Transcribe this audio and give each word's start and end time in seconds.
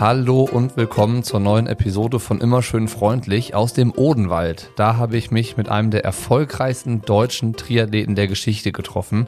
Hallo 0.00 0.44
und 0.44 0.76
willkommen 0.76 1.24
zur 1.24 1.40
neuen 1.40 1.66
Episode 1.66 2.20
von 2.20 2.40
Immer 2.40 2.62
schön 2.62 2.86
freundlich 2.86 3.56
aus 3.56 3.72
dem 3.72 3.92
Odenwald. 3.92 4.70
Da 4.76 4.96
habe 4.96 5.16
ich 5.16 5.32
mich 5.32 5.56
mit 5.56 5.68
einem 5.68 5.90
der 5.90 6.04
erfolgreichsten 6.04 7.02
deutschen 7.02 7.54
Triathleten 7.54 8.14
der 8.14 8.28
Geschichte 8.28 8.70
getroffen 8.70 9.26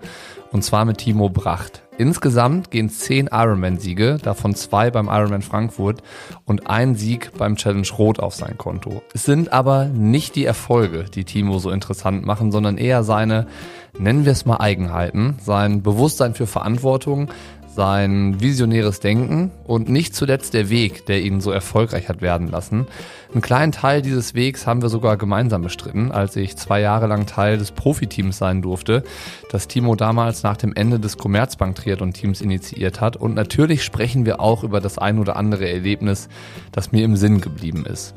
und 0.53 0.63
zwar 0.63 0.85
mit 0.85 0.99
Timo 0.99 1.29
Bracht. 1.29 1.83
Insgesamt 1.99 2.71
gehen 2.71 2.89
zehn 2.89 3.29
Ironman-Siege, 3.33 4.19
davon 4.23 4.55
zwei 4.55 4.91
beim 4.91 5.09
Ironman 5.09 5.43
Frankfurt 5.43 6.03
und 6.45 6.69
ein 6.69 6.95
Sieg 6.95 7.33
beim 7.37 7.57
Challenge 7.57 7.89
Rot 7.99 8.21
auf 8.21 8.35
sein 8.35 8.57
Konto. 8.57 9.03
Es 9.13 9.25
sind 9.25 9.53
aber 9.53 9.87
nicht 9.87 10.37
die 10.37 10.45
Erfolge, 10.45 11.05
die 11.05 11.25
Timo 11.25 11.59
so 11.59 11.71
interessant 11.71 12.25
machen, 12.25 12.53
sondern 12.53 12.79
eher 12.79 13.03
seine, 13.03 13.49
nennen 13.99 14.25
wir 14.25 14.33
es 14.33 14.47
mal 14.47 14.59
Eigenheiten, 14.59 15.37
sein 15.43 15.83
Bewusstsein 15.83 16.35
für 16.35 16.47
Verantwortung, 16.47 17.29
sein 17.75 18.41
visionäres 18.41 19.01
Denken 19.01 19.51
und 19.65 19.89
nicht 19.89 20.15
zuletzt 20.15 20.55
der 20.55 20.71
Weg, 20.71 21.07
der 21.07 21.23
ihn 21.23 21.41
so 21.41 21.51
erfolgreich 21.51 22.09
hat 22.09 22.21
werden 22.21 22.49
lassen. 22.49 22.87
Einen 23.33 23.43
kleinen 23.43 23.73
Teil 23.73 24.03
dieses 24.03 24.35
Wegs 24.35 24.67
haben 24.67 24.83
wir 24.83 24.89
sogar 24.89 25.17
gemeinsam 25.17 25.63
bestritten, 25.63 26.11
als 26.11 26.35
ich 26.35 26.57
zwei 26.57 26.81
Jahre 26.81 27.07
lang 27.07 27.27
Teil 27.27 27.59
des 27.59 27.71
Profiteams 27.71 28.39
sein 28.39 28.61
durfte, 28.61 29.05
das 29.51 29.69
Timo 29.69 29.95
damals 29.95 30.43
nach 30.43 30.57
dem 30.57 30.75
Ende 30.75 30.99
des 30.99 31.17
Commerzbank 31.17 31.77
Triathlon 31.77 32.13
Teams 32.13 32.41
initiiert 32.41 33.01
hat. 33.01 33.17
Und 33.17 33.35
natürlich 33.35 33.85
sprechen 33.85 34.27
wir 34.27 34.41
auch 34.41 34.65
über 34.65 34.81
das 34.81 34.99
ein 34.99 35.19
oder 35.19 35.37
andere 35.37 35.69
Erlebnis, 35.69 36.29
das 36.73 36.91
mir 36.91 37.05
im 37.05 37.17
Sinn 37.17 37.41
geblieben 37.41 37.87
ist. 37.87 38.15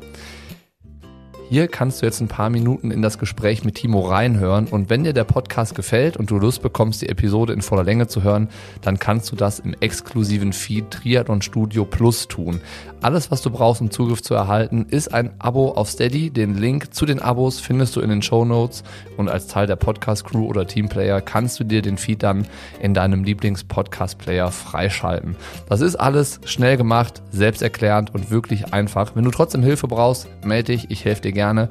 Hier 1.50 1.68
kannst 1.68 2.00
du 2.00 2.06
jetzt 2.06 2.20
ein 2.20 2.28
paar 2.28 2.48
Minuten 2.48 2.90
in 2.90 3.02
das 3.02 3.18
Gespräch 3.18 3.64
mit 3.64 3.74
Timo 3.74 4.00
reinhören 4.00 4.66
und 4.66 4.88
wenn 4.88 5.04
dir 5.04 5.12
der 5.12 5.24
Podcast 5.24 5.74
gefällt 5.74 6.16
und 6.16 6.30
du 6.30 6.38
Lust 6.38 6.62
bekommst, 6.62 7.02
die 7.02 7.08
Episode 7.10 7.52
in 7.52 7.60
voller 7.60 7.84
Länge 7.84 8.06
zu 8.06 8.22
hören, 8.22 8.48
dann 8.80 8.98
kannst 8.98 9.30
du 9.30 9.36
das 9.36 9.58
im 9.58 9.74
exklusiven 9.78 10.54
Feed 10.54 10.90
Triathlon 10.90 11.42
Studio 11.42 11.84
Plus 11.84 12.28
tun. 12.28 12.62
Alles, 13.02 13.30
was 13.30 13.42
du 13.42 13.50
brauchst, 13.50 13.82
um 13.82 13.90
Zugriff 13.90 14.22
zu 14.22 14.32
erhalten, 14.32 14.86
ist 14.88 15.12
ein 15.12 15.32
Abo 15.38 15.72
auf 15.72 15.90
Steady. 15.90 16.30
Den 16.30 16.56
Link 16.56 16.94
zu 16.94 17.04
den 17.04 17.20
Abos 17.20 17.60
findest 17.60 17.94
du 17.94 18.00
in 18.00 18.08
den 18.08 18.22
Show 18.22 18.46
Notes 18.46 18.82
und 19.18 19.28
als 19.28 19.46
Teil 19.46 19.66
der 19.66 19.76
Podcast 19.76 20.24
Crew 20.24 20.46
oder 20.46 20.66
Teamplayer 20.66 21.20
kannst 21.20 21.60
du 21.60 21.64
dir 21.64 21.82
den 21.82 21.98
Feed 21.98 22.22
dann 22.22 22.46
in 22.80 22.94
deinem 22.94 23.22
Lieblings-Podcast-Player 23.22 24.50
freischalten. 24.50 25.36
Das 25.68 25.82
ist 25.82 25.96
alles 25.96 26.40
schnell 26.46 26.78
gemacht, 26.78 27.20
selbsterklärend 27.30 28.14
und 28.14 28.30
wirklich 28.30 28.72
einfach. 28.72 29.14
Wenn 29.14 29.24
du 29.24 29.30
trotzdem 29.30 29.62
Hilfe 29.62 29.86
brauchst, 29.86 30.26
melde 30.42 30.72
dich, 30.72 30.90
ich 30.90 31.04
helfe 31.04 31.20
dir 31.20 31.33
gerne. 31.34 31.68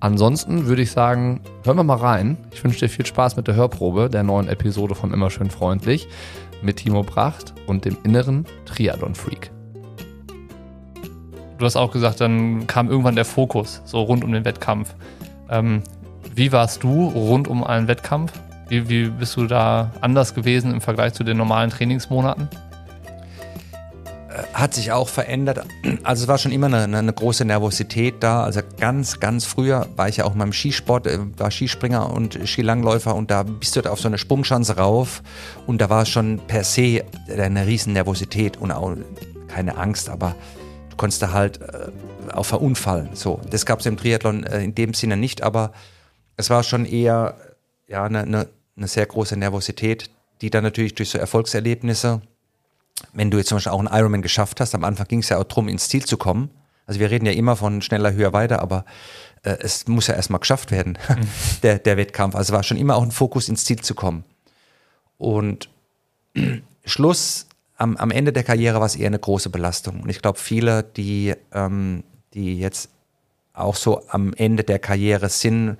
Ansonsten 0.00 0.66
würde 0.66 0.80
ich 0.80 0.92
sagen, 0.92 1.42
hören 1.64 1.76
wir 1.76 1.84
mal 1.84 1.98
rein. 1.98 2.38
Ich 2.52 2.64
wünsche 2.64 2.80
dir 2.80 2.88
viel 2.88 3.04
Spaß 3.04 3.36
mit 3.36 3.46
der 3.48 3.54
Hörprobe 3.54 4.08
der 4.08 4.22
neuen 4.22 4.48
Episode 4.48 4.94
von 4.94 5.12
Immer 5.12 5.28
schön 5.28 5.50
freundlich 5.50 6.08
mit 6.62 6.78
Timo 6.78 7.02
Bracht 7.02 7.52
und 7.66 7.84
dem 7.84 7.98
inneren 8.02 8.46
Triathlon-Freak. 8.64 9.50
Du 11.58 11.66
hast 11.66 11.76
auch 11.76 11.92
gesagt, 11.92 12.22
dann 12.22 12.66
kam 12.66 12.88
irgendwann 12.88 13.16
der 13.16 13.26
Fokus 13.26 13.82
so 13.84 14.00
rund 14.00 14.24
um 14.24 14.32
den 14.32 14.46
Wettkampf. 14.46 14.94
Ähm, 15.50 15.82
wie 16.34 16.52
warst 16.52 16.82
du 16.82 17.08
rund 17.08 17.48
um 17.48 17.62
einen 17.62 17.86
Wettkampf? 17.86 18.32
Wie, 18.68 18.88
wie 18.88 19.08
bist 19.08 19.36
du 19.36 19.46
da 19.46 19.90
anders 20.00 20.34
gewesen 20.34 20.72
im 20.72 20.80
Vergleich 20.80 21.12
zu 21.12 21.24
den 21.24 21.36
normalen 21.36 21.68
Trainingsmonaten? 21.68 22.48
Hat 24.52 24.74
sich 24.74 24.92
auch 24.92 25.08
verändert. 25.08 25.66
Also 26.02 26.24
es 26.24 26.28
war 26.28 26.38
schon 26.38 26.52
immer 26.52 26.66
eine, 26.66 26.98
eine, 26.98 27.12
große 27.12 27.44
Nervosität 27.44 28.16
da. 28.20 28.44
Also 28.44 28.60
ganz, 28.78 29.20
ganz 29.20 29.44
früher 29.44 29.88
war 29.96 30.08
ich 30.08 30.18
ja 30.18 30.24
auch 30.24 30.34
mal 30.34 30.44
im 30.44 30.52
Skisport, 30.52 31.06
äh, 31.06 31.18
war 31.36 31.50
Skispringer 31.50 32.10
und 32.10 32.38
Skilangläufer 32.44 33.14
und 33.14 33.30
da 33.30 33.42
bist 33.42 33.76
du 33.76 33.90
auf 33.90 34.00
so 34.00 34.08
eine 34.08 34.18
Sprungschanze 34.18 34.76
rauf 34.76 35.22
und 35.66 35.80
da 35.80 35.90
war 35.90 36.06
schon 36.06 36.40
per 36.46 36.64
se 36.64 37.04
eine 37.28 37.66
riesen 37.66 37.92
Nervosität 37.92 38.56
und 38.56 38.72
auch 38.72 38.96
keine 39.48 39.76
Angst, 39.76 40.08
aber 40.08 40.34
du 40.90 40.96
konntest 40.96 41.22
da 41.22 41.32
halt 41.32 41.60
äh, 41.60 41.90
auch 42.32 42.46
verunfallen. 42.46 43.10
So, 43.14 43.40
das 43.50 43.66
gab 43.66 43.80
es 43.80 43.86
im 43.86 43.96
Triathlon 43.96 44.44
äh, 44.44 44.62
in 44.62 44.74
dem 44.74 44.94
Sinne 44.94 45.16
nicht, 45.16 45.42
aber 45.42 45.72
es 46.36 46.50
war 46.50 46.62
schon 46.62 46.86
eher 46.86 47.36
ja 47.88 48.04
eine, 48.04 48.20
eine, 48.20 48.48
eine 48.76 48.88
sehr 48.88 49.06
große 49.06 49.36
Nervosität, 49.36 50.10
die 50.40 50.50
dann 50.50 50.64
natürlich 50.64 50.94
durch 50.94 51.10
so 51.10 51.18
Erfolgserlebnisse 51.18 52.22
wenn 53.12 53.30
du 53.30 53.38
jetzt 53.38 53.48
zum 53.48 53.56
Beispiel 53.56 53.72
auch 53.72 53.78
einen 53.78 53.88
Ironman 53.92 54.22
geschafft 54.22 54.60
hast, 54.60 54.74
am 54.74 54.84
Anfang 54.84 55.06
ging 55.08 55.20
es 55.20 55.28
ja 55.28 55.38
auch 55.38 55.44
darum, 55.44 55.68
ins 55.68 55.88
Ziel 55.88 56.04
zu 56.04 56.16
kommen. 56.16 56.50
Also 56.86 57.00
wir 57.00 57.10
reden 57.10 57.26
ja 57.26 57.32
immer 57.32 57.56
von 57.56 57.82
schneller, 57.82 58.12
höher, 58.12 58.32
weiter, 58.32 58.60
aber 58.60 58.84
äh, 59.42 59.56
es 59.60 59.86
muss 59.86 60.06
ja 60.06 60.14
erstmal 60.14 60.40
geschafft 60.40 60.70
werden, 60.70 60.98
mhm. 61.08 61.26
der, 61.62 61.78
der 61.78 61.96
Wettkampf. 61.96 62.34
Also 62.34 62.52
war 62.52 62.62
schon 62.62 62.76
immer 62.76 62.96
auch 62.96 63.02
ein 63.02 63.12
Fokus, 63.12 63.48
ins 63.48 63.64
Ziel 63.64 63.80
zu 63.80 63.94
kommen. 63.94 64.24
Und 65.18 65.68
Schluss, 66.84 67.46
am, 67.76 67.96
am 67.96 68.10
Ende 68.10 68.32
der 68.32 68.44
Karriere 68.44 68.80
war 68.80 68.86
es 68.86 68.96
eher 68.96 69.06
eine 69.06 69.18
große 69.18 69.50
Belastung. 69.50 70.02
Und 70.02 70.08
ich 70.10 70.20
glaube, 70.20 70.38
viele, 70.38 70.82
die, 70.82 71.34
ähm, 71.52 72.04
die 72.34 72.58
jetzt 72.58 72.90
auch 73.52 73.76
so 73.76 74.02
am 74.08 74.32
Ende 74.34 74.64
der 74.64 74.78
Karriere 74.78 75.28
sind, 75.28 75.76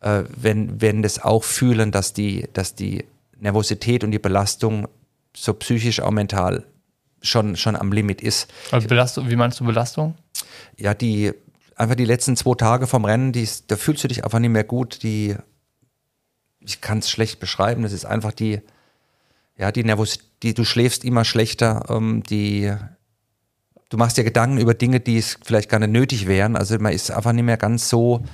äh, 0.00 0.24
werden, 0.36 0.80
werden 0.80 1.02
das 1.02 1.22
auch 1.22 1.44
fühlen, 1.44 1.92
dass 1.92 2.12
die, 2.12 2.48
dass 2.52 2.74
die 2.74 3.04
Nervosität 3.38 4.04
und 4.04 4.12
die 4.12 4.18
Belastung 4.18 4.88
so 5.36 5.54
psychisch 5.54 6.00
auch 6.00 6.10
mental 6.10 6.64
schon, 7.22 7.56
schon 7.56 7.76
am 7.76 7.92
Limit 7.92 8.20
ist. 8.20 8.52
Also 8.70 8.88
Belastung, 8.88 9.30
wie 9.30 9.36
meinst 9.36 9.60
du 9.60 9.64
Belastung? 9.64 10.14
Ja, 10.76 10.94
die 10.94 11.32
einfach 11.76 11.94
die 11.94 12.04
letzten 12.04 12.36
zwei 12.36 12.54
Tage 12.54 12.86
vom 12.86 13.04
Rennen, 13.04 13.32
die, 13.32 13.48
da 13.68 13.76
fühlst 13.76 14.04
du 14.04 14.08
dich 14.08 14.24
einfach 14.24 14.38
nicht 14.38 14.50
mehr 14.50 14.64
gut. 14.64 15.02
Die, 15.02 15.36
ich 16.60 16.80
kann 16.80 16.98
es 16.98 17.10
schlecht 17.10 17.40
beschreiben. 17.40 17.82
Das 17.82 17.92
ist 17.92 18.04
einfach 18.04 18.32
die, 18.32 18.60
ja, 19.56 19.72
die 19.72 19.84
Nervosität, 19.84 20.58
du 20.58 20.64
schläfst 20.64 21.04
immer 21.04 21.24
schlechter, 21.24 21.86
ähm, 21.88 22.22
die, 22.24 22.72
du 23.88 23.96
machst 23.96 24.16
dir 24.16 24.24
Gedanken 24.24 24.58
über 24.58 24.74
Dinge, 24.74 25.00
die 25.00 25.18
es 25.18 25.38
vielleicht 25.44 25.68
gar 25.68 25.78
nicht 25.78 25.92
nötig 25.92 26.26
wären. 26.26 26.56
Also 26.56 26.78
man 26.78 26.92
ist 26.92 27.10
einfach 27.10 27.32
nicht 27.32 27.44
mehr 27.44 27.56
ganz 27.56 27.88
so 27.88 28.24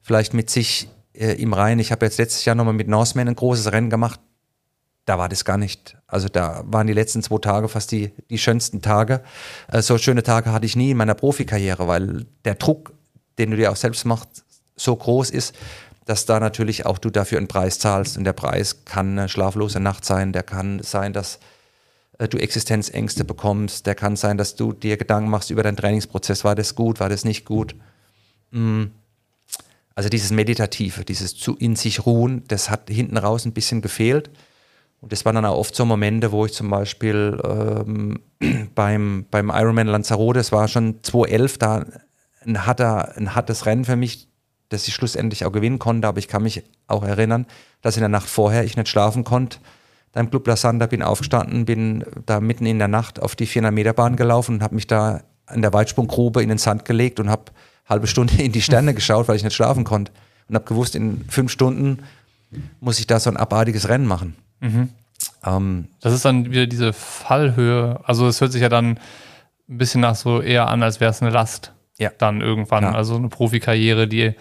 vielleicht 0.00 0.34
mit 0.34 0.50
sich 0.50 0.88
äh, 1.12 1.40
im 1.40 1.52
Reinen. 1.52 1.80
Ich 1.80 1.92
habe 1.92 2.04
jetzt 2.04 2.18
letztes 2.18 2.44
Jahr 2.44 2.56
nochmal 2.56 2.74
mit 2.74 2.88
Norseman 2.88 3.28
ein 3.28 3.36
großes 3.36 3.72
Rennen 3.72 3.90
gemacht 3.90 4.20
da 5.04 5.18
war 5.18 5.28
das 5.28 5.44
gar 5.44 5.58
nicht. 5.58 5.96
Also 6.06 6.28
da 6.28 6.62
waren 6.66 6.86
die 6.86 6.92
letzten 6.92 7.22
zwei 7.22 7.38
Tage 7.38 7.68
fast 7.68 7.90
die, 7.92 8.12
die 8.30 8.38
schönsten 8.38 8.82
Tage. 8.82 9.22
Äh, 9.68 9.82
so 9.82 9.98
schöne 9.98 10.22
Tage 10.22 10.52
hatte 10.52 10.66
ich 10.66 10.76
nie 10.76 10.92
in 10.92 10.96
meiner 10.96 11.14
Profikarriere, 11.14 11.88
weil 11.88 12.26
der 12.44 12.54
Druck, 12.54 12.92
den 13.38 13.50
du 13.50 13.56
dir 13.56 13.72
auch 13.72 13.76
selbst 13.76 14.04
machst, 14.04 14.44
so 14.76 14.94
groß 14.94 15.30
ist, 15.30 15.54
dass 16.04 16.26
da 16.26 16.40
natürlich 16.40 16.86
auch 16.86 16.98
du 16.98 17.10
dafür 17.10 17.38
einen 17.38 17.48
Preis 17.48 17.78
zahlst. 17.78 18.16
Und 18.16 18.24
der 18.24 18.32
Preis 18.32 18.84
kann 18.84 19.18
eine 19.18 19.28
schlaflose 19.28 19.80
Nacht 19.80 20.04
sein, 20.04 20.32
der 20.32 20.42
kann 20.42 20.80
sein, 20.82 21.12
dass 21.12 21.38
äh, 22.18 22.28
du 22.28 22.38
Existenzängste 22.38 23.24
bekommst, 23.24 23.86
der 23.86 23.94
kann 23.94 24.16
sein, 24.16 24.38
dass 24.38 24.54
du 24.54 24.72
dir 24.72 24.96
Gedanken 24.96 25.30
machst 25.30 25.50
über 25.50 25.62
deinen 25.62 25.76
Trainingsprozess, 25.76 26.44
war 26.44 26.54
das 26.54 26.74
gut, 26.74 27.00
war 27.00 27.08
das 27.08 27.24
nicht 27.24 27.44
gut. 27.44 27.74
Mm. 28.50 28.84
Also 29.94 30.08
dieses 30.08 30.30
Meditative, 30.30 31.04
dieses 31.04 31.36
zu 31.36 31.54
in 31.56 31.76
sich 31.76 32.06
ruhen, 32.06 32.44
das 32.48 32.70
hat 32.70 32.88
hinten 32.88 33.18
raus 33.18 33.44
ein 33.44 33.52
bisschen 33.52 33.82
gefehlt. 33.82 34.30
Und 35.02 35.10
das 35.10 35.24
waren 35.24 35.34
dann 35.34 35.44
auch 35.44 35.58
oft 35.58 35.74
so 35.74 35.84
Momente, 35.84 36.30
wo 36.30 36.46
ich 36.46 36.52
zum 36.52 36.70
Beispiel 36.70 37.38
ähm, 37.44 38.20
beim, 38.74 39.26
beim 39.30 39.50
Ironman 39.50 39.88
Lanzarote, 39.88 40.38
das 40.38 40.52
war 40.52 40.68
schon 40.68 41.02
2011, 41.02 41.58
da 41.58 41.84
ein, 42.46 42.64
harter, 42.64 43.16
ein 43.16 43.34
hartes 43.34 43.66
Rennen 43.66 43.84
für 43.84 43.96
mich, 43.96 44.28
das 44.68 44.86
ich 44.86 44.94
schlussendlich 44.94 45.44
auch 45.44 45.50
gewinnen 45.50 45.80
konnte. 45.80 46.06
Aber 46.06 46.18
ich 46.18 46.28
kann 46.28 46.44
mich 46.44 46.62
auch 46.86 47.02
erinnern, 47.02 47.46
dass 47.82 47.96
in 47.96 48.02
der 48.02 48.08
Nacht 48.08 48.28
vorher 48.28 48.64
ich 48.64 48.76
nicht 48.76 48.88
schlafen 48.88 49.24
konnte. 49.24 49.58
Da 50.12 50.20
im 50.20 50.30
Club 50.30 50.46
La 50.46 50.54
Sanda 50.54 50.86
bin 50.86 51.02
aufgestanden, 51.02 51.64
bin 51.64 52.04
da 52.26 52.38
mitten 52.38 52.66
in 52.66 52.78
der 52.78 52.88
Nacht 52.88 53.20
auf 53.20 53.34
die 53.34 53.46
400 53.46 53.74
Meter 53.74 53.92
Bahn 53.94 54.14
gelaufen 54.14 54.56
und 54.56 54.62
habe 54.62 54.76
mich 54.76 54.86
da 54.86 55.22
in 55.52 55.62
der 55.62 55.72
Weitsprunggrube 55.72 56.42
in 56.42 56.48
den 56.48 56.58
Sand 56.58 56.84
gelegt 56.84 57.18
und 57.18 57.28
habe 57.28 57.46
halbe 57.86 58.06
Stunde 58.06 58.40
in 58.40 58.52
die 58.52 58.62
Sterne 58.62 58.94
geschaut, 58.94 59.26
weil 59.26 59.36
ich 59.36 59.42
nicht 59.42 59.54
schlafen 59.54 59.82
konnte. 59.82 60.12
Und 60.48 60.54
habe 60.54 60.64
gewusst, 60.64 60.94
in 60.94 61.24
fünf 61.28 61.50
Stunden 61.50 62.04
muss 62.78 63.00
ich 63.00 63.08
da 63.08 63.18
so 63.18 63.30
ein 63.30 63.36
abartiges 63.36 63.88
Rennen 63.88 64.06
machen. 64.06 64.36
Mhm. 64.62 64.88
Ähm, 65.44 65.88
das 66.00 66.14
ist 66.14 66.24
dann 66.24 66.50
wieder 66.50 66.66
diese 66.66 66.92
Fallhöhe. 66.92 68.00
Also 68.04 68.26
es 68.26 68.40
hört 68.40 68.52
sich 68.52 68.62
ja 68.62 68.68
dann 68.68 68.98
ein 69.68 69.78
bisschen 69.78 70.00
nach 70.00 70.14
so 70.14 70.40
eher 70.40 70.68
an, 70.68 70.82
als 70.82 71.00
wäre 71.00 71.10
es 71.10 71.20
eine 71.20 71.30
Last. 71.30 71.72
Ja. 71.98 72.10
Dann 72.16 72.40
irgendwann. 72.40 72.84
Ja. 72.84 72.92
Also 72.92 73.16
eine 73.16 73.28
Profikarriere, 73.28 74.08
die 74.08 74.34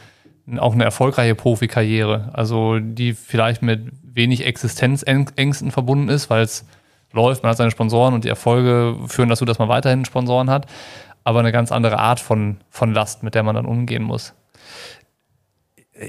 auch 0.57 0.73
eine 0.73 0.83
erfolgreiche 0.83 1.35
Profikarriere. 1.35 2.29
Also 2.33 2.79
die 2.79 3.13
vielleicht 3.13 3.61
mit 3.61 3.91
wenig 4.03 4.45
Existenzängsten 4.45 5.71
verbunden 5.71 6.09
ist, 6.09 6.29
weil 6.29 6.43
es 6.43 6.65
läuft, 7.13 7.43
man 7.43 7.51
hat 7.51 7.57
seine 7.57 7.71
Sponsoren 7.71 8.13
und 8.13 8.23
die 8.23 8.29
Erfolge 8.29 8.95
führen 9.07 9.29
dazu, 9.29 9.45
dass 9.45 9.59
man 9.59 9.69
weiterhin 9.69 10.05
Sponsoren 10.05 10.49
hat. 10.49 10.67
Aber 11.23 11.39
eine 11.39 11.51
ganz 11.51 11.71
andere 11.71 11.99
Art 11.99 12.19
von, 12.19 12.57
von 12.69 12.93
Last, 12.93 13.21
mit 13.23 13.35
der 13.35 13.43
man 13.43 13.55
dann 13.55 13.65
umgehen 13.65 14.03
muss. 14.03 14.33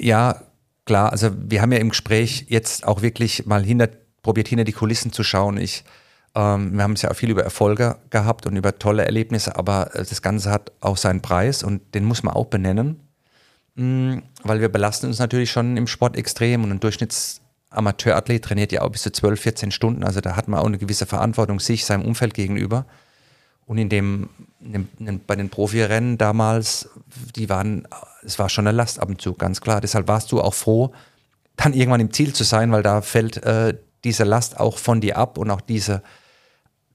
Ja, 0.01 0.41
klar. 0.87 1.13
Also 1.13 1.31
wir 1.37 1.61
haben 1.61 1.73
ja 1.73 1.79
im 1.79 1.91
Gespräch 1.91 2.47
jetzt 2.49 2.87
auch 2.87 3.03
wirklich 3.03 3.45
mal 3.47 3.63
hinter 3.63 3.89
probiert 4.23 4.49
hinter 4.49 4.65
die 4.65 4.73
Kulissen 4.73 5.13
zu 5.13 5.23
schauen. 5.23 5.59
Ich, 5.59 5.85
ähm, 6.35 6.75
wir 6.75 6.83
haben 6.83 6.93
es 6.93 7.03
ja 7.03 7.11
auch 7.11 7.17
viel 7.17 7.31
über 7.31 7.43
Erfolge 7.43 7.99
gehabt 8.11 8.47
und 8.47 8.57
über 8.57 8.79
tolle 8.79 9.05
Erlebnisse, 9.05 9.57
aber 9.57 9.95
äh, 9.95 10.05
das 10.05 10.23
Ganze 10.23 10.51
hat 10.51 10.73
auch 10.81 10.97
seinen 10.97 11.21
Preis 11.21 11.63
und 11.63 11.95
den 11.95 12.05
muss 12.05 12.23
man 12.23 12.35
auch 12.35 12.47
benennen, 12.47 13.01
mh, 13.75 13.85
mm, 13.85 14.23
weil 14.45 14.61
wir 14.61 14.69
belasten 14.69 15.07
uns 15.07 15.19
natürlich 15.19 15.51
schon 15.51 15.77
im 15.77 15.87
Sport 15.87 16.17
extrem 16.17 16.65
und 16.65 16.71
ein 16.71 16.81
Durchschnittsamateurathlet 16.81 18.45
trainiert 18.45 18.73
ja 18.73 18.83
auch 18.83 18.91
bis 18.91 19.03
zu 19.03 19.13
12, 19.13 19.41
14 19.41 19.71
Stunden, 19.71 20.05
also 20.05 20.21
da 20.21 20.37
hat 20.37 20.49
man 20.49 20.61
auch 20.61 20.67
eine 20.67 20.79
gewisse 20.79 21.07
Verantwortung 21.07 21.61
sich, 21.61 21.85
seinem 21.85 22.05
Umfeld 22.05 22.35
gegenüber. 22.35 22.87
Und 23.65 23.79
in 23.79 23.89
dem, 23.89 24.29
in 24.61 24.89
dem, 24.99 25.21
bei 25.27 25.37
den 25.37 25.49
Profirennen 25.49 26.19
damals, 26.19 26.89
die 27.37 27.49
waren, 27.49 27.87
es 28.23 28.39
war 28.39 28.49
schon 28.49 28.67
eine 28.67 28.77
Last 28.77 28.99
ab 28.99 29.09
und 29.09 29.21
zu, 29.21 29.35
ganz 29.35 29.61
klar. 29.61 29.81
Deshalb 29.81 30.09
warst 30.09 30.33
du 30.33 30.41
auch 30.41 30.53
froh, 30.53 30.93
dann 31.57 31.73
irgendwann 31.73 32.01
im 32.01 32.13
Ziel 32.13 32.35
zu 32.35 32.45
sein, 32.45 32.73
weil 32.73 32.83
da 32.83 33.03
fällt 33.03 33.37
äh, 33.45 33.75
diese 34.05 34.25
Last 34.25 34.59
auch 34.59 34.79
von 34.79 35.01
dir 35.01 35.17
ab 35.17 35.39
und 35.39 35.51
auch 35.51 35.61
diese 35.61 36.03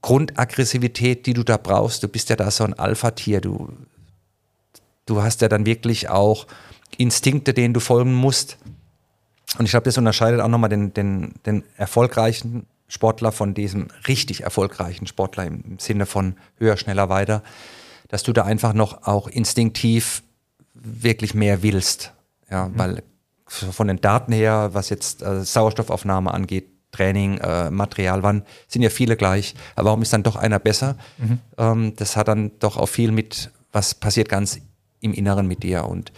Grundaggressivität, 0.02 1.26
die 1.26 1.34
du 1.34 1.42
da 1.42 1.56
brauchst. 1.56 2.02
Du 2.02 2.08
bist 2.08 2.28
ja 2.30 2.36
da 2.36 2.50
so 2.50 2.64
ein 2.64 2.74
Alpha-Tier. 2.74 3.40
Du, 3.40 3.72
du 5.06 5.22
hast 5.22 5.40
ja 5.40 5.48
dann 5.48 5.66
wirklich 5.66 6.08
auch 6.08 6.46
Instinkte, 6.96 7.54
denen 7.54 7.74
du 7.74 7.80
folgen 7.80 8.14
musst. 8.14 8.58
Und 9.58 9.64
ich 9.64 9.70
glaube, 9.70 9.84
das 9.84 9.98
unterscheidet 9.98 10.40
auch 10.40 10.48
nochmal 10.48 10.70
den, 10.70 10.92
den, 10.92 11.34
den 11.46 11.64
erfolgreichen 11.76 12.66
Sportler 12.86 13.32
von 13.32 13.54
diesem 13.54 13.88
richtig 14.06 14.42
erfolgreichen 14.42 15.06
Sportler 15.06 15.46
im 15.46 15.78
Sinne 15.78 16.06
von 16.06 16.36
höher, 16.58 16.76
schneller, 16.76 17.08
weiter, 17.08 17.42
dass 18.08 18.22
du 18.22 18.32
da 18.32 18.44
einfach 18.44 18.72
noch 18.72 19.06
auch 19.06 19.28
instinktiv 19.28 20.22
wirklich 20.74 21.34
mehr 21.34 21.62
willst. 21.62 22.12
Ja, 22.50 22.68
mhm. 22.68 22.78
weil 22.78 23.02
von 23.46 23.88
den 23.88 24.00
Daten 24.00 24.32
her, 24.32 24.70
was 24.72 24.90
jetzt 24.90 25.22
äh, 25.22 25.42
Sauerstoffaufnahme 25.42 26.32
angeht, 26.32 26.68
Training, 26.92 27.38
äh, 27.38 27.70
Material, 27.70 28.22
wann 28.22 28.42
sind 28.66 28.82
ja 28.82 28.90
viele 28.90 29.16
gleich. 29.16 29.54
Aber 29.76 29.86
warum 29.86 30.02
ist 30.02 30.12
dann 30.12 30.22
doch 30.22 30.36
einer 30.36 30.58
besser? 30.58 30.96
Mhm. 31.18 31.38
Ähm, 31.58 31.92
das 31.96 32.16
hat 32.16 32.28
dann 32.28 32.52
doch 32.58 32.76
auch 32.76 32.88
viel 32.88 33.12
mit, 33.12 33.50
was 33.72 33.94
passiert 33.94 34.28
ganz 34.28 34.60
im 35.00 35.12
Inneren 35.12 35.46
mit 35.46 35.62
dir. 35.62 35.84
Und 35.84 36.12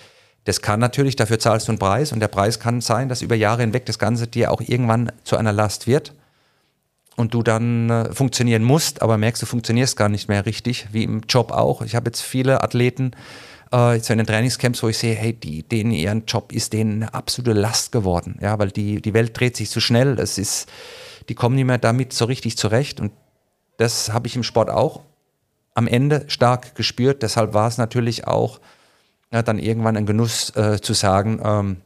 das 0.44 0.62
kann 0.62 0.80
natürlich, 0.80 1.16
dafür 1.16 1.38
zahlst 1.38 1.68
du 1.68 1.72
einen 1.72 1.78
Preis 1.78 2.12
und 2.12 2.20
der 2.20 2.28
Preis 2.28 2.60
kann 2.60 2.80
sein, 2.80 3.08
dass 3.08 3.22
über 3.22 3.34
Jahre 3.34 3.62
hinweg 3.62 3.86
das 3.86 3.98
Ganze 3.98 4.26
dir 4.26 4.50
auch 4.52 4.60
irgendwann 4.60 5.12
zu 5.24 5.36
einer 5.36 5.52
Last 5.52 5.86
wird 5.86 6.14
und 7.20 7.34
du 7.34 7.42
dann 7.42 7.90
äh, 7.90 8.12
funktionieren 8.12 8.64
musst, 8.64 9.02
aber 9.02 9.18
merkst, 9.18 9.42
du 9.42 9.46
funktionierst 9.46 9.96
gar 9.96 10.08
nicht 10.08 10.28
mehr 10.28 10.46
richtig, 10.46 10.88
wie 10.92 11.04
im 11.04 11.20
Job 11.28 11.52
auch. 11.52 11.82
Ich 11.82 11.94
habe 11.94 12.08
jetzt 12.08 12.22
viele 12.22 12.62
Athleten, 12.62 13.12
äh, 13.72 13.94
jetzt 13.94 14.10
in 14.10 14.18
den 14.18 14.26
Trainingscamps, 14.26 14.82
wo 14.82 14.88
ich 14.88 14.98
sehe, 14.98 15.14
hey, 15.14 15.32
die, 15.32 15.62
denen 15.62 15.92
ihren 15.92 16.24
Job 16.26 16.52
ist 16.52 16.72
denen 16.72 17.02
eine 17.02 17.14
absolute 17.14 17.52
Last 17.52 17.92
geworden, 17.92 18.38
ja, 18.40 18.58
weil 18.58 18.70
die, 18.70 19.00
die 19.00 19.14
Welt 19.14 19.38
dreht 19.38 19.56
sich 19.56 19.70
zu 19.70 19.80
schnell, 19.80 20.18
es 20.18 20.38
ist, 20.38 20.68
die 21.28 21.34
kommen 21.34 21.54
nicht 21.54 21.66
mehr 21.66 21.78
damit 21.78 22.12
so 22.12 22.24
richtig 22.24 22.56
zurecht 22.56 23.00
und 23.00 23.12
das 23.76 24.12
habe 24.12 24.26
ich 24.26 24.36
im 24.36 24.42
Sport 24.42 24.70
auch 24.70 25.00
am 25.74 25.86
Ende 25.86 26.24
stark 26.26 26.74
gespürt, 26.74 27.22
deshalb 27.22 27.54
war 27.54 27.68
es 27.68 27.78
natürlich 27.78 28.26
auch 28.26 28.60
ja, 29.32 29.42
dann 29.42 29.58
irgendwann 29.58 29.96
ein 29.96 30.06
Genuss 30.06 30.54
äh, 30.56 30.80
zu 30.80 30.92
sagen, 30.92 31.40
ähm, 31.44 31.76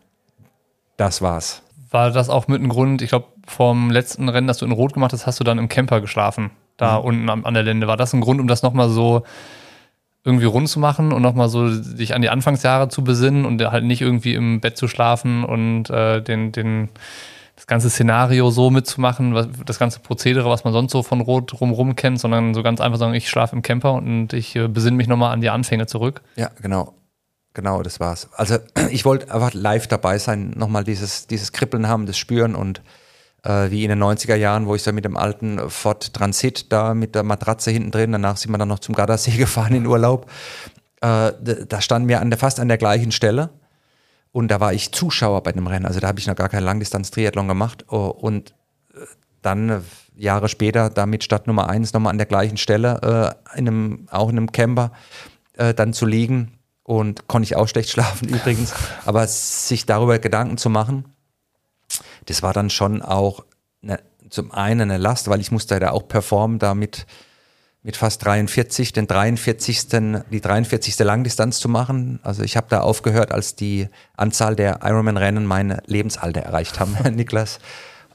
das 0.96 1.20
war's. 1.20 1.62
War 1.90 2.10
das 2.10 2.28
auch 2.28 2.48
mit 2.48 2.60
einem 2.60 2.70
Grund, 2.70 3.02
ich 3.02 3.10
glaube, 3.10 3.26
vom 3.46 3.90
letzten 3.90 4.28
Rennen, 4.28 4.46
das 4.46 4.58
du 4.58 4.66
in 4.66 4.72
Rot 4.72 4.94
gemacht 4.94 5.12
hast, 5.12 5.26
hast 5.26 5.40
du 5.40 5.44
dann 5.44 5.58
im 5.58 5.68
Camper 5.68 6.00
geschlafen, 6.00 6.50
da 6.76 6.98
mhm. 6.98 7.04
unten 7.04 7.30
an, 7.30 7.44
an 7.44 7.54
der 7.54 7.62
Linde. 7.62 7.86
War 7.86 7.96
das 7.96 8.12
ein 8.12 8.20
Grund, 8.20 8.40
um 8.40 8.48
das 8.48 8.62
nochmal 8.62 8.88
so 8.88 9.22
irgendwie 10.24 10.46
rund 10.46 10.68
zu 10.68 10.80
machen 10.80 11.12
und 11.12 11.22
nochmal 11.22 11.48
so 11.48 11.68
sich 11.68 12.14
an 12.14 12.22
die 12.22 12.30
Anfangsjahre 12.30 12.88
zu 12.88 13.04
besinnen 13.04 13.44
und 13.44 13.62
halt 13.62 13.84
nicht 13.84 14.00
irgendwie 14.00 14.34
im 14.34 14.60
Bett 14.60 14.76
zu 14.76 14.88
schlafen 14.88 15.44
und 15.44 15.90
äh, 15.90 16.22
den, 16.22 16.50
den, 16.50 16.88
das 17.56 17.66
ganze 17.66 17.90
Szenario 17.90 18.50
so 18.50 18.70
mitzumachen, 18.70 19.34
was, 19.34 19.48
das 19.66 19.78
ganze 19.78 20.00
Prozedere, 20.00 20.48
was 20.48 20.64
man 20.64 20.72
sonst 20.72 20.92
so 20.92 21.02
von 21.02 21.20
Rot 21.20 21.52
drumherum 21.52 21.94
kennt, 21.94 22.18
sondern 22.20 22.54
so 22.54 22.62
ganz 22.62 22.80
einfach 22.80 22.98
sagen, 22.98 23.12
ich 23.12 23.28
schlafe 23.28 23.54
im 23.54 23.60
Camper 23.60 23.92
und 23.92 24.32
ich 24.32 24.56
äh, 24.56 24.66
besinne 24.66 24.96
mich 24.96 25.08
nochmal 25.08 25.32
an 25.32 25.42
die 25.42 25.50
Anfänge 25.50 25.86
zurück. 25.86 26.22
Ja, 26.36 26.50
genau. 26.60 26.94
Genau, 27.52 27.82
das 27.82 28.00
war's. 28.00 28.28
Also 28.32 28.58
ich 28.90 29.04
wollte 29.04 29.32
einfach 29.32 29.52
live 29.52 29.86
dabei 29.88 30.18
sein, 30.18 30.54
nochmal 30.56 30.84
dieses, 30.84 31.26
dieses 31.26 31.52
Kribbeln 31.52 31.86
haben, 31.86 32.06
das 32.06 32.16
Spüren 32.16 32.54
und 32.54 32.80
äh, 33.44 33.70
wie 33.70 33.84
in 33.84 33.90
den 33.90 34.02
90er 34.02 34.34
Jahren, 34.34 34.66
wo 34.66 34.74
ich 34.74 34.82
so 34.82 34.92
mit 34.92 35.04
dem 35.04 35.16
alten 35.16 35.70
Ford 35.70 36.12
Transit 36.14 36.72
da 36.72 36.94
mit 36.94 37.14
der 37.14 37.22
Matratze 37.22 37.70
hinten 37.70 37.90
drin, 37.90 38.12
danach 38.12 38.36
sind 38.36 38.50
wir 38.50 38.58
dann 38.58 38.68
noch 38.68 38.78
zum 38.78 38.94
Gardasee 38.94 39.32
gefahren 39.36 39.74
in 39.74 39.86
Urlaub. 39.86 40.30
Äh, 41.00 41.32
da 41.68 41.80
standen 41.80 42.08
wir 42.08 42.20
an 42.20 42.30
der, 42.30 42.38
fast 42.38 42.58
an 42.58 42.68
der 42.68 42.78
gleichen 42.78 43.12
Stelle 43.12 43.50
und 44.32 44.48
da 44.48 44.60
war 44.60 44.72
ich 44.72 44.92
Zuschauer 44.92 45.42
bei 45.42 45.52
dem 45.52 45.66
Rennen. 45.66 45.86
Also 45.86 46.00
da 46.00 46.08
habe 46.08 46.18
ich 46.18 46.26
noch 46.26 46.36
gar 46.36 46.48
keinen 46.48 46.64
Langdistanz-Triathlon 46.64 47.46
gemacht 47.46 47.84
oh, 47.88 48.06
und 48.06 48.54
äh, 48.94 49.00
dann 49.42 49.68
äh, 49.68 49.80
Jahre 50.16 50.48
später 50.48 50.90
damit 50.90 51.24
Stadt 51.24 51.46
Nummer 51.46 51.68
eins 51.68 51.92
nochmal 51.92 52.10
an 52.10 52.18
der 52.18 52.26
gleichen 52.26 52.56
Stelle, 52.56 53.36
äh, 53.54 53.58
in 53.58 53.68
einem, 53.68 54.08
auch 54.10 54.28
in 54.30 54.36
einem 54.36 54.52
Camper, 54.52 54.92
äh, 55.54 55.74
dann 55.74 55.92
zu 55.92 56.06
liegen 56.06 56.58
und 56.82 57.28
konnte 57.28 57.44
ich 57.44 57.56
auch 57.56 57.68
schlecht 57.68 57.90
schlafen 57.92 58.28
übrigens, 58.28 58.72
aber 59.04 59.26
sich 59.26 59.86
darüber 59.86 60.18
Gedanken 60.18 60.56
zu 60.56 60.70
machen, 60.70 61.04
das 62.26 62.42
war 62.42 62.52
dann 62.52 62.70
schon 62.70 63.02
auch 63.02 63.44
eine, 63.82 64.00
zum 64.30 64.50
einen 64.52 64.90
eine 64.90 64.98
Last, 64.98 65.28
weil 65.28 65.40
ich 65.40 65.50
musste 65.50 65.78
da 65.78 65.90
auch 65.90 66.08
performen, 66.08 66.58
damit 66.58 67.06
mit 67.84 67.98
fast 67.98 68.24
43, 68.24 68.94
den 68.94 69.06
43. 69.06 69.88
die 70.30 70.40
43. 70.40 70.98
Langdistanz 71.00 71.58
zu 71.58 71.68
machen. 71.68 72.18
Also 72.22 72.42
ich 72.42 72.56
habe 72.56 72.66
da 72.70 72.80
aufgehört, 72.80 73.30
als 73.30 73.56
die 73.56 73.88
Anzahl 74.16 74.56
der 74.56 74.80
Ironman-Rennen 74.82 75.44
mein 75.44 75.78
Lebensalter 75.84 76.40
erreicht 76.40 76.80
haben, 76.80 76.96
Niklas. 77.14 77.60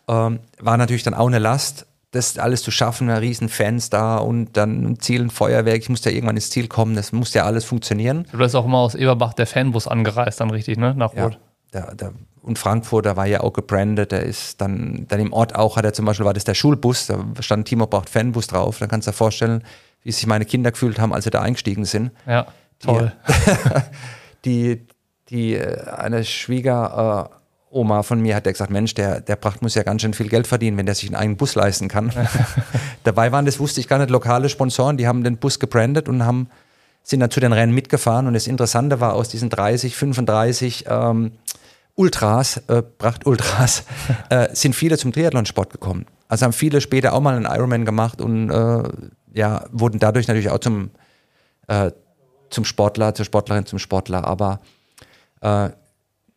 Ähm, 0.07 0.39
war 0.59 0.75
natürlich 0.77 1.03
dann 1.03 1.13
auch 1.13 1.27
eine 1.27 1.37
Last, 1.37 1.85
das 2.09 2.39
alles 2.39 2.63
zu 2.63 2.71
schaffen, 2.71 3.11
riesen 3.11 3.47
Fans 3.47 3.91
da 3.91 4.17
und 4.17 4.57
dann 4.57 4.83
ein 4.83 4.99
Ziel, 4.99 5.21
ein 5.21 5.29
Feuerwerk, 5.29 5.77
ich 5.77 5.89
musste 5.89 6.09
ja 6.09 6.15
irgendwann 6.15 6.37
ins 6.37 6.49
Ziel 6.49 6.67
kommen, 6.67 6.95
das 6.95 7.11
muss 7.11 7.35
ja 7.35 7.45
alles 7.45 7.65
funktionieren. 7.65 8.25
Du 8.31 8.39
bist 8.39 8.55
auch 8.55 8.65
immer 8.65 8.79
aus 8.79 8.95
Eberbach 8.95 9.33
der 9.33 9.45
Fanbus 9.45 9.87
angereist, 9.87 10.41
dann 10.41 10.49
richtig, 10.49 10.79
ne? 10.79 10.95
Nach 10.95 11.15
Rot. 11.15 11.37
Ja, 11.71 11.81
da, 11.85 11.93
da 11.95 12.11
und 12.49 12.57
Frankfurt, 12.57 13.05
da 13.05 13.15
war 13.15 13.27
ja 13.27 13.41
auch 13.41 13.53
gebrandet, 13.53 14.11
der 14.11 14.23
ist 14.23 14.59
dann, 14.59 15.05
dann 15.07 15.19
im 15.19 15.31
Ort 15.31 15.55
auch, 15.55 15.77
hat 15.77 15.85
er 15.85 15.93
zum 15.93 16.05
Beispiel, 16.05 16.25
war 16.25 16.33
das 16.33 16.43
der 16.43 16.55
Schulbus, 16.55 17.05
da 17.05 17.23
stand 17.41 17.67
Timo 17.67 17.85
braucht 17.85 18.09
Fanbus 18.09 18.47
drauf, 18.47 18.79
da 18.79 18.87
kannst 18.87 19.07
du 19.07 19.11
dir 19.11 19.17
vorstellen, 19.17 19.63
wie 20.03 20.11
sich 20.11 20.25
meine 20.25 20.45
Kinder 20.45 20.71
gefühlt 20.71 20.99
haben, 20.99 21.13
als 21.13 21.25
sie 21.25 21.29
da 21.29 21.41
eingestiegen 21.41 21.85
sind. 21.85 22.11
Ja, 22.25 22.47
toll. 22.79 23.13
Die, 24.45 24.77
die, 24.79 24.87
die 25.29 25.53
äh, 25.55 25.89
eine 25.91 26.25
Schwiegeroma 26.25 27.29
äh, 27.99 28.03
von 28.03 28.19
mir 28.19 28.35
hat 28.35 28.47
ja 28.47 28.51
gesagt, 28.51 28.71
Mensch, 28.71 28.95
der, 28.95 29.21
der 29.21 29.35
Pracht 29.35 29.61
muss 29.61 29.75
ja 29.75 29.83
ganz 29.83 30.01
schön 30.01 30.15
viel 30.15 30.27
Geld 30.27 30.47
verdienen, 30.47 30.75
wenn 30.77 30.87
der 30.87 30.95
sich 30.95 31.09
einen 31.09 31.17
eigenen 31.17 31.37
Bus 31.37 31.53
leisten 31.53 31.87
kann. 31.87 32.11
Dabei 33.03 33.31
waren, 33.31 33.45
das 33.45 33.59
wusste 33.59 33.79
ich 33.79 33.87
gar 33.87 33.99
nicht, 33.99 34.09
lokale 34.09 34.49
Sponsoren, 34.49 34.97
die 34.97 35.07
haben 35.07 35.23
den 35.23 35.37
Bus 35.37 35.59
gebrandet 35.59 36.09
und 36.09 36.25
haben, 36.25 36.49
sind 37.03 37.19
dann 37.19 37.29
zu 37.29 37.39
den 37.39 37.53
Rennen 37.53 37.75
mitgefahren 37.75 38.25
und 38.25 38.33
das 38.33 38.47
Interessante 38.47 38.99
war, 38.99 39.13
aus 39.13 39.29
diesen 39.29 39.51
30, 39.51 39.95
35 39.95 40.85
ähm, 40.87 41.33
Ultras, 41.99 42.61
äh, 42.67 42.81
Pracht-Ultras, 42.81 43.83
äh, 44.29 44.55
sind 44.55 44.73
viele 44.73 44.97
zum 44.97 45.11
Triathlonsport 45.11 45.69
gekommen. 45.69 46.05
Also 46.29 46.45
haben 46.45 46.53
viele 46.53 46.79
später 46.79 47.11
auch 47.11 47.19
mal 47.19 47.35
einen 47.35 47.45
Ironman 47.45 47.83
gemacht 47.83 48.21
und 48.21 48.49
äh, 48.49 48.83
ja, 49.33 49.65
wurden 49.73 49.99
dadurch 49.99 50.29
natürlich 50.29 50.49
auch 50.49 50.59
zum, 50.59 50.91
äh, 51.67 51.91
zum 52.49 52.63
Sportler, 52.63 53.13
zur 53.15 53.25
Sportlerin, 53.25 53.65
zum 53.65 53.79
Sportler. 53.79 54.23
Aber 54.23 54.61
äh, 55.41 55.71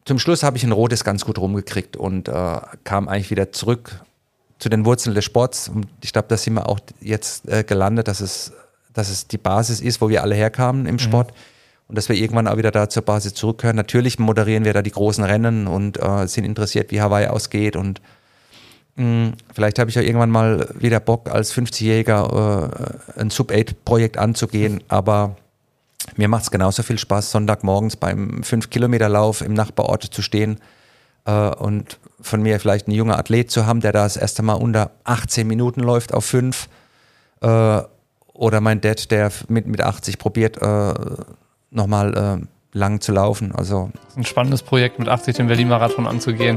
zum 0.05 0.19
Schluss 0.19 0.43
habe 0.43 0.57
ich 0.57 0.65
ein 0.65 0.73
rotes 0.73 1.05
ganz 1.05 1.25
gut 1.25 1.39
rumgekriegt 1.39 1.97
und 1.97 2.29
äh, 2.29 2.61
kam 2.83 3.09
eigentlich 3.09 3.31
wieder 3.31 3.53
zurück 3.53 4.01
zu 4.59 4.69
den 4.69 4.85
Wurzeln 4.85 5.15
des 5.15 5.25
Sports. 5.25 5.69
Und 5.69 5.87
ich 6.03 6.13
glaube, 6.13 6.27
da 6.27 6.37
sind 6.37 6.55
wir 6.55 6.69
auch 6.69 6.81
jetzt 7.01 7.49
äh, 7.49 7.63
gelandet, 7.63 8.09
dass 8.09 8.21
es, 8.21 8.53
dass 8.93 9.09
es 9.09 9.29
die 9.29 9.39
Basis 9.39 9.81
ist, 9.81 10.01
wo 10.01 10.09
wir 10.09 10.23
alle 10.23 10.35
herkamen 10.35 10.87
im 10.87 10.97
mhm. 10.97 10.99
Sport. 10.99 11.31
Mhm 11.31 11.52
und 11.93 11.97
dass 11.97 12.09
wir 12.09 12.17
irgendwann 12.17 12.49
auch 12.49 12.57
wieder 12.57 12.71
da 12.71 12.89
zur 12.89 13.03
Basis 13.03 13.35
zurückkehren. 13.35 13.77
Natürlich 13.77 14.19
moderieren 14.19 14.65
wir 14.65 14.73
da 14.73 14.81
die 14.81 14.93
großen 14.93 15.23
Rennen 15.25 15.67
und 15.67 16.03
äh, 16.03 16.27
sind 16.27 16.45
interessiert, 16.45 16.91
wie 16.91 17.03
Hawaii 17.03 17.27
ausgeht 17.27 17.77
und 17.77 18.01
mh, 18.97 19.05
hm, 19.05 19.33
vielleicht 19.53 19.79
habe 19.79 19.91
ich 19.91 19.97
ja 19.97 20.01
irgendwann 20.01 20.31
mal 20.31 20.71
wieder 20.79 21.01
Bock, 21.01 21.29
als 21.31 21.55
50-Jähriger 21.55 23.19
äh, 23.19 23.21
ein 23.21 23.29
Sub-8-Projekt 23.29 24.17
anzugehen, 24.17 24.83
aber 24.89 25.37
mir 26.17 26.29
macht 26.29 26.45
es 26.45 26.51
genauso 26.51 26.83
viel 26.83 26.97
Spaß, 26.97 27.31
Sonntagmorgens 27.31 27.97
beim 27.97 28.41
5-Kilometer-Lauf 28.41 29.43
im 29.43 29.53
Nachbarort 29.53 30.03
zu 30.05 30.23
stehen 30.23 30.61
äh, 31.27 31.49
und 31.57 31.99
von 32.23 32.41
mir 32.41 32.59
vielleicht 32.59 32.87
einen 32.87 32.97
jungen 32.97 33.13
Athlet 33.13 33.51
zu 33.51 33.67
haben, 33.67 33.81
der 33.83 33.93
da 33.93 34.05
das 34.05 34.17
erste 34.17 34.43
Mal 34.43 34.55
unter 34.55 34.93
18 35.05 35.47
Minuten 35.47 35.83
läuft 35.83 36.15
auf 36.15 36.25
5. 36.25 36.69
Äh, 37.43 37.83
oder 38.33 38.63
mein 38.63 38.81
Dad, 38.81 39.11
der 39.11 39.31
mit, 39.49 39.67
mit 39.67 39.83
80 39.83 40.19
probiert, 40.19 40.57
äh, 40.57 40.95
nochmal 41.73 42.15
äh, 42.43 42.47
lang 42.77 43.01
zu 43.01 43.13
laufen. 43.13 43.53
Also 43.53 43.91
ein 44.17 44.25
spannendes 44.25 44.63
Projekt 44.63 44.99
mit 44.99 45.09
80 45.09 45.37
den 45.37 45.47
Berlin-Marathon 45.49 46.07
anzugehen. 46.07 46.57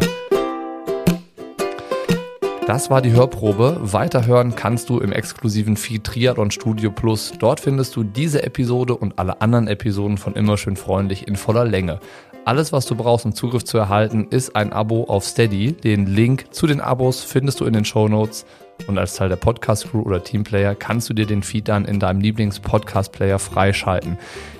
Das 2.68 2.90
war 2.90 3.04
die 3.04 3.12
Hörprobe. 3.12 3.78
Weiterhören 3.82 4.56
kannst 4.56 4.90
du 4.90 5.00
im 5.00 5.12
exklusiven 5.12 5.78
Feed 5.78 6.04
Triathlon 6.04 6.50
Studio 6.50 6.90
Plus. 6.90 7.34
Dort 7.38 7.60
findest 7.60 7.96
du 7.96 8.04
diese 8.04 8.42
Episode 8.42 8.96
und 8.96 9.20
alle 9.20 9.40
anderen 9.40 9.68
Episoden 9.68 10.18
von 10.18 10.34
Immer 10.34 10.58
schön 10.58 10.76
freundlich 10.76 11.28
in 11.28 11.36
voller 11.36 11.64
Länge. 11.64 12.00
Alles, 12.44 12.74
was 12.74 12.88
du 12.88 12.96
brauchst, 12.96 13.26
um 13.26 13.36
Zugriff 13.36 13.66
zu 13.66 13.78
erhalten, 13.78 14.28
ist 14.32 14.56
ein 14.56 14.74
Abo 14.74 15.04
auf 15.04 15.26
Steady. 15.26 15.74
Den 15.74 16.08
Link 16.08 16.48
zu 16.52 16.66
den 16.66 16.82
Abos 16.82 17.24
findest 17.24 17.60
du 17.60 17.66
in 17.66 17.74
den 17.74 17.86
Show 17.86 18.08
Notes. 18.08 18.48
Und 18.88 18.98
als 18.98 19.16
Teil 19.16 19.30
der 19.30 19.36
Podcast-Crew 19.36 20.02
oder 20.02 20.24
Teamplayer 20.24 20.76
kannst 20.76 21.10
du 21.10 21.14
dir 21.14 21.26
den 21.26 21.44
Feed 21.44 21.68
dann 21.68 21.86
in 21.86 22.00
deinem 22.00 22.22
Lieblings-Podcast-Player 22.22 23.40
freischalten. 23.40 24.18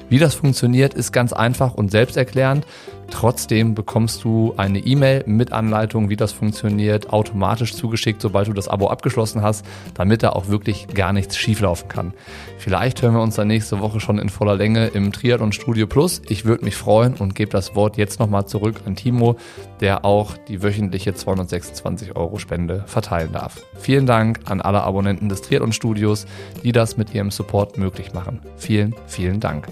Wie 0.10 0.20
das 0.20 0.36
funktioniert, 0.36 0.94
ist 0.94 1.12
ganz 1.12 1.34
einfach 1.34 1.74
und 1.74 1.90
selbsterklärend. 1.90 2.66
Trotzdem 3.12 3.76
bekommst 3.76 4.24
du 4.24 4.54
eine 4.58 4.80
E-Mail 4.80 5.24
mit 5.28 5.52
Anleitung, 5.52 6.10
wie 6.10 6.16
das 6.16 6.32
funktioniert, 6.32 7.12
automatisch 7.12 7.74
zugeschickt, 7.76 8.22
sobald 8.22 8.48
du 8.48 8.54
das 8.54 8.68
Abo 8.68 8.88
abgeschlossen 8.88 9.42
hast, 9.42 9.66
damit 9.94 10.24
da 10.24 10.30
auch 10.30 10.48
wirklich 10.48 10.88
gar 10.88 11.14
nichts 11.14 11.38
schieflaufen 11.38 11.88
kann. 11.88 12.14
Vielleicht 12.58 13.02
hören 13.02 13.14
wir 13.14 13.22
uns 13.22 13.36
dann 13.36 13.48
nächste 13.48 13.80
Woche 13.80 14.00
schon 14.00 14.18
in 14.18 14.30
voller 14.30 14.56
Länge 14.56 14.88
im 14.88 15.12
Triathlon 15.12 15.52
Studio 15.52 15.88
Plus. 15.88 16.22
Ich 16.30 16.46
würde 16.46 16.66
mich 16.66 16.76
freuen 16.76 17.14
und 17.16 17.36
gebe 17.36 17.52
das 17.52 17.76
Wort 17.76 17.98
jetzt 17.98 18.20
nochmal 18.20 18.48
zurück 18.48 18.82
an 18.86 18.96
Timo, 18.96 19.38
der 19.82 20.04
auch 20.04 20.36
die 20.48 20.64
wöchentliche 20.64 21.14
226 21.14 22.16
Euro 22.16 22.40
Spende 22.40 22.84
verteilen 22.88 23.32
darf. 23.34 23.62
Vielen 23.78 24.05
Dank 24.06 24.40
an 24.46 24.62
alle 24.62 24.84
Abonnenten 24.84 25.30
des 25.30 25.42
Triathlon 25.42 25.74
Studios, 25.74 26.26
die 26.64 26.72
das 26.72 26.98
mit 26.98 27.14
ihrem 27.14 27.32
Support 27.32 27.78
möglich 27.78 28.14
machen. 28.14 28.42
Vielen, 28.58 28.96
vielen 29.08 29.40
Dank. 29.40 29.68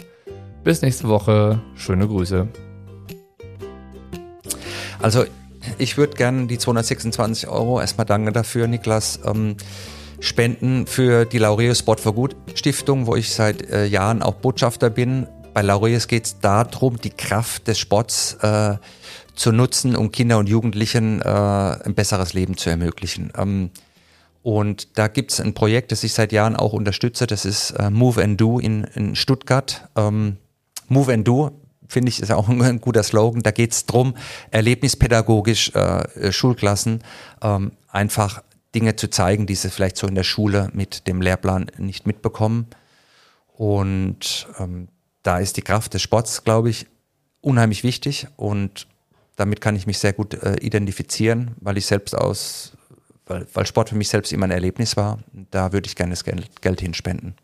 Bis 0.63 0.81
nächste 0.81 1.07
Woche. 1.07 1.59
Schöne 1.75 2.07
Grüße. 2.07 2.47
Also 5.01 5.25
ich 5.77 5.97
würde 5.97 6.15
gerne 6.15 6.47
die 6.47 6.57
226 6.57 7.47
Euro, 7.49 7.81
erstmal 7.81 8.05
danke 8.05 8.31
dafür, 8.31 8.67
Niklas, 8.67 9.19
ähm, 9.25 9.57
spenden 10.19 10.87
für 10.87 11.25
die 11.25 11.37
Laureus 11.37 11.79
Sport 11.79 11.99
for 11.99 12.13
Good 12.13 12.35
Stiftung, 12.55 13.07
wo 13.07 13.15
ich 13.15 13.33
seit 13.33 13.69
äh, 13.69 13.85
Jahren 13.85 14.21
auch 14.21 14.35
Botschafter 14.35 14.89
bin. 14.89 15.27
Bei 15.53 15.61
Laureus 15.61 16.07
geht 16.07 16.25
es 16.25 16.39
darum, 16.39 16.97
die 16.97 17.09
Kraft 17.09 17.67
des 17.67 17.79
Sports 17.79 18.37
äh, 18.41 18.77
zu 19.35 19.51
nutzen, 19.51 19.95
um 19.95 20.11
Kinder 20.11 20.37
und 20.37 20.47
Jugendlichen 20.47 21.21
äh, 21.21 21.27
ein 21.27 21.93
besseres 21.95 22.33
Leben 22.33 22.57
zu 22.57 22.69
ermöglichen. 22.69 23.31
Ähm, 23.37 23.71
und 24.43 24.97
da 24.97 25.07
gibt 25.07 25.31
es 25.31 25.39
ein 25.39 25.53
Projekt, 25.53 25.91
das 25.91 26.03
ich 26.03 26.13
seit 26.13 26.33
Jahren 26.33 26.55
auch 26.55 26.73
unterstütze, 26.73 27.25
das 27.25 27.45
ist 27.45 27.71
äh, 27.71 27.89
Move 27.89 28.21
and 28.21 28.39
Do 28.39 28.59
in, 28.59 28.83
in 28.83 29.15
Stuttgart. 29.15 29.87
Ähm, 29.95 30.37
Move 30.89 31.13
and 31.13 31.27
Do, 31.27 31.51
finde 31.87 32.09
ich, 32.09 32.21
ist 32.21 32.31
auch 32.31 32.49
ein 32.49 32.81
guter 32.81 33.03
Slogan. 33.03 33.41
Da 33.41 33.51
geht 33.51 33.71
es 33.71 33.85
darum, 33.85 34.15
erlebnispädagogisch 34.51 35.71
äh, 35.73 36.31
Schulklassen 36.31 37.03
ähm, 37.41 37.71
einfach 37.87 38.43
Dinge 38.75 38.97
zu 38.97 39.09
zeigen, 39.09 39.45
die 39.45 39.55
sie 39.55 39.69
vielleicht 39.69 39.95
so 39.95 40.07
in 40.07 40.15
der 40.15 40.23
Schule 40.23 40.69
mit 40.73 41.07
dem 41.07 41.21
Lehrplan 41.21 41.71
nicht 41.77 42.05
mitbekommen. 42.05 42.67
Und 43.55 44.47
ähm, 44.59 44.89
da 45.21 45.39
ist 45.39 45.55
die 45.55 45.61
Kraft 45.61 45.93
des 45.93 46.01
Sports, 46.01 46.43
glaube 46.43 46.69
ich, 46.69 46.87
unheimlich 47.39 47.83
wichtig 47.83 48.27
und 48.35 48.87
damit 49.35 49.61
kann 49.61 49.75
ich 49.75 49.87
mich 49.87 49.99
sehr 49.99 50.13
gut 50.13 50.33
äh, 50.35 50.55
identifizieren, 50.61 51.51
weil 51.59 51.77
ich 51.77 51.85
selbst 51.85 52.15
aus, 52.15 52.73
weil, 53.25 53.47
weil 53.53 53.65
Sport 53.65 53.89
für 53.89 53.95
mich 53.95 54.09
selbst 54.09 54.33
immer 54.33 54.45
ein 54.45 54.51
Erlebnis 54.51 54.97
war. 54.97 55.19
Da 55.51 55.73
würde 55.73 55.87
ich 55.87 55.95
gerne 55.95 56.11
das 56.11 56.23
Geld, 56.23 56.61
Geld 56.61 56.81
hinspenden. 56.81 57.35